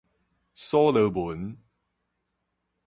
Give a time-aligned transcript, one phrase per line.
[0.55, 1.57] 所羅門